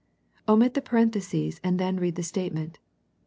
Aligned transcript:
Omit 0.47 0.73
the 0.73 0.81
parenthesis, 0.81 1.59
and 1.63 1.79
then 1.79 1.97
read 1.97 2.15
the 2.15 2.23
state 2.23 2.51
ment. 2.55 2.79